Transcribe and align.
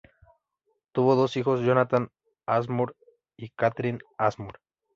Tuvo 0.93 1.13
dos 1.15 1.37
hijos, 1.37 1.61
Jonathan 1.63 2.09
Ashmore 2.47 2.95
y 3.37 3.49
Catherine 3.49 3.99
Ashmore. 4.17 4.57